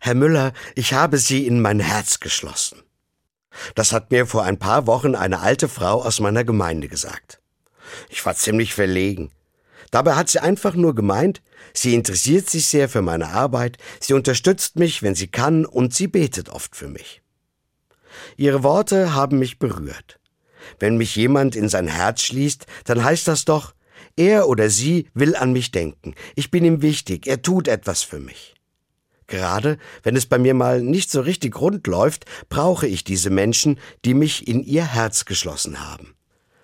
Herr 0.00 0.14
Müller, 0.14 0.52
ich 0.74 0.92
habe 0.92 1.18
Sie 1.18 1.46
in 1.46 1.60
mein 1.62 1.80
Herz 1.80 2.20
geschlossen. 2.20 2.82
Das 3.74 3.92
hat 3.92 4.10
mir 4.10 4.26
vor 4.26 4.44
ein 4.44 4.58
paar 4.58 4.86
Wochen 4.86 5.14
eine 5.14 5.40
alte 5.40 5.68
Frau 5.68 6.02
aus 6.02 6.20
meiner 6.20 6.44
Gemeinde 6.44 6.88
gesagt. 6.88 7.40
Ich 8.08 8.24
war 8.26 8.34
ziemlich 8.34 8.74
verlegen. 8.74 9.30
Dabei 9.90 10.14
hat 10.16 10.28
sie 10.28 10.40
einfach 10.40 10.74
nur 10.74 10.94
gemeint, 10.94 11.40
sie 11.72 11.94
interessiert 11.94 12.50
sich 12.50 12.66
sehr 12.66 12.88
für 12.88 13.02
meine 13.02 13.28
Arbeit, 13.28 13.78
sie 14.00 14.14
unterstützt 14.14 14.76
mich, 14.76 15.02
wenn 15.02 15.14
sie 15.14 15.28
kann, 15.28 15.64
und 15.64 15.94
sie 15.94 16.08
betet 16.08 16.48
oft 16.48 16.74
für 16.74 16.88
mich. 16.88 17.22
Ihre 18.36 18.62
Worte 18.62 19.14
haben 19.14 19.38
mich 19.38 19.58
berührt. 19.58 20.18
Wenn 20.80 20.96
mich 20.96 21.14
jemand 21.14 21.54
in 21.54 21.68
sein 21.68 21.86
Herz 21.86 22.22
schließt, 22.22 22.66
dann 22.84 23.04
heißt 23.04 23.28
das 23.28 23.44
doch, 23.44 23.74
er 24.16 24.48
oder 24.48 24.70
sie 24.70 25.08
will 25.14 25.36
an 25.36 25.52
mich 25.52 25.70
denken, 25.70 26.14
ich 26.34 26.50
bin 26.50 26.64
ihm 26.64 26.82
wichtig, 26.82 27.26
er 27.26 27.42
tut 27.42 27.68
etwas 27.68 28.02
für 28.02 28.18
mich. 28.18 28.53
Gerade 29.26 29.78
wenn 30.02 30.16
es 30.16 30.26
bei 30.26 30.38
mir 30.38 30.54
mal 30.54 30.82
nicht 30.82 31.10
so 31.10 31.20
richtig 31.20 31.60
rund 31.60 31.86
läuft, 31.86 32.26
brauche 32.48 32.86
ich 32.86 33.04
diese 33.04 33.30
Menschen, 33.30 33.78
die 34.04 34.14
mich 34.14 34.46
in 34.46 34.62
ihr 34.62 34.84
Herz 34.84 35.24
geschlossen 35.24 35.80
haben. 35.80 36.14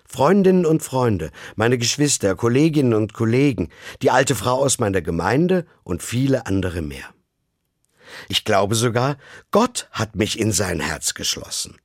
Freundinnen 0.05 0.65
und 0.65 0.83
Freunde, 0.83 1.31
meine 1.55 1.77
Geschwister, 1.77 2.35
Kolleginnen 2.35 2.93
und 2.93 3.13
Kollegen, 3.13 3.69
die 4.01 4.11
alte 4.11 4.35
Frau 4.35 4.57
aus 4.57 4.77
meiner 4.77 5.01
Gemeinde 5.01 5.65
und 5.83 6.03
viele 6.03 6.45
andere 6.47 6.81
mehr. 6.81 7.05
Ich 8.27 8.43
glaube 8.43 8.75
sogar, 8.75 9.17
Gott 9.51 9.87
hat 9.91 10.17
mich 10.17 10.37
in 10.37 10.51
sein 10.51 10.81
Herz 10.81 11.13
geschlossen. 11.13 11.77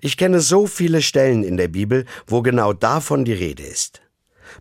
Ich 0.00 0.16
kenne 0.16 0.40
so 0.40 0.66
viele 0.66 1.02
Stellen 1.02 1.42
in 1.42 1.56
der 1.56 1.68
Bibel, 1.68 2.04
wo 2.26 2.42
genau 2.42 2.72
davon 2.72 3.24
die 3.24 3.32
Rede 3.32 3.64
ist. 3.64 4.02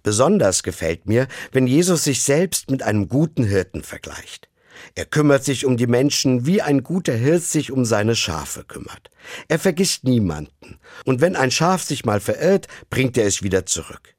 Besonders 0.03 0.63
gefällt 0.63 1.05
mir, 1.07 1.27
wenn 1.51 1.67
Jesus 1.67 2.03
sich 2.03 2.21
selbst 2.23 2.69
mit 2.69 2.83
einem 2.83 3.07
guten 3.07 3.43
Hirten 3.43 3.83
vergleicht. 3.83 4.49
Er 4.95 5.05
kümmert 5.05 5.43
sich 5.43 5.65
um 5.65 5.77
die 5.77 5.87
Menschen, 5.87 6.45
wie 6.45 6.61
ein 6.61 6.83
guter 6.83 7.13
Hirt 7.13 7.43
sich 7.43 7.71
um 7.71 7.85
seine 7.85 8.15
Schafe 8.15 8.63
kümmert. 8.63 9.09
Er 9.47 9.59
vergisst 9.59 10.03
niemanden. 10.03 10.79
Und 11.05 11.21
wenn 11.21 11.35
ein 11.35 11.51
Schaf 11.51 11.83
sich 11.83 12.05
mal 12.05 12.19
verirrt, 12.19 12.67
bringt 12.89 13.17
er 13.17 13.25
es 13.25 13.43
wieder 13.43 13.65
zurück. 13.65 14.15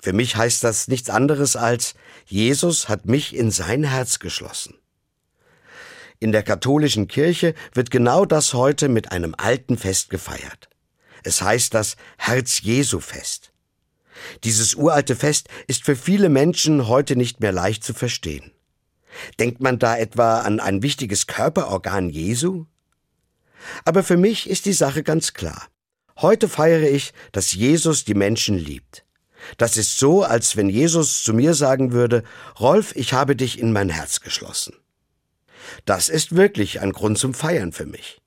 Für 0.00 0.12
mich 0.12 0.36
heißt 0.36 0.62
das 0.62 0.88
nichts 0.88 1.08
anderes 1.08 1.56
als, 1.56 1.94
Jesus 2.26 2.88
hat 2.88 3.06
mich 3.06 3.34
in 3.34 3.50
sein 3.50 3.84
Herz 3.84 4.18
geschlossen. 4.18 4.74
In 6.20 6.32
der 6.32 6.42
katholischen 6.42 7.08
Kirche 7.08 7.54
wird 7.72 7.90
genau 7.90 8.24
das 8.24 8.54
heute 8.54 8.88
mit 8.88 9.12
einem 9.12 9.34
alten 9.36 9.76
Fest 9.76 10.10
gefeiert. 10.10 10.68
Es 11.22 11.42
heißt 11.42 11.74
das 11.74 11.96
Herz 12.18 12.60
Jesu 12.60 13.00
Fest. 13.00 13.52
Dieses 14.44 14.74
uralte 14.74 15.16
Fest 15.16 15.48
ist 15.66 15.84
für 15.84 15.96
viele 15.96 16.28
Menschen 16.28 16.86
heute 16.86 17.16
nicht 17.16 17.40
mehr 17.40 17.52
leicht 17.52 17.82
zu 17.82 17.94
verstehen. 17.94 18.52
Denkt 19.38 19.60
man 19.60 19.78
da 19.78 19.96
etwa 19.96 20.40
an 20.40 20.60
ein 20.60 20.82
wichtiges 20.82 21.26
Körperorgan 21.26 22.10
Jesu? 22.10 22.66
Aber 23.84 24.02
für 24.02 24.16
mich 24.16 24.48
ist 24.48 24.66
die 24.66 24.72
Sache 24.72 25.02
ganz 25.02 25.32
klar. 25.32 25.68
Heute 26.20 26.48
feiere 26.48 26.88
ich, 26.90 27.12
dass 27.32 27.52
Jesus 27.52 28.04
die 28.04 28.14
Menschen 28.14 28.56
liebt. 28.56 29.04
Das 29.58 29.76
ist 29.76 29.98
so, 29.98 30.22
als 30.22 30.56
wenn 30.56 30.68
Jesus 30.68 31.22
zu 31.22 31.34
mir 31.34 31.54
sagen 31.54 31.92
würde, 31.92 32.22
Rolf, 32.58 32.94
ich 32.96 33.12
habe 33.12 33.36
dich 33.36 33.58
in 33.58 33.72
mein 33.72 33.90
Herz 33.90 34.20
geschlossen. 34.20 34.74
Das 35.84 36.08
ist 36.08 36.36
wirklich 36.36 36.80
ein 36.80 36.92
Grund 36.92 37.18
zum 37.18 37.34
Feiern 37.34 37.72
für 37.72 37.86
mich. 37.86 38.20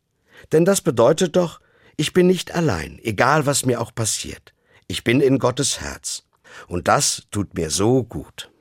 Denn 0.52 0.66
das 0.66 0.82
bedeutet 0.82 1.36
doch, 1.36 1.60
ich 1.96 2.14
bin 2.14 2.28
nicht 2.28 2.54
allein, 2.54 3.00
egal 3.04 3.46
was 3.46 3.66
mir 3.66 3.82
auch 3.82 3.94
passiert. 3.94 4.54
Ich 4.88 5.04
bin 5.04 5.22
in 5.22 5.40
Gottes 5.40 5.82
Herz. 5.82 6.24
Und 6.68 6.88
das 6.88 7.24
tut 7.32 7.56
mir 7.56 7.70
so 7.70 8.04
gut. 8.04 8.52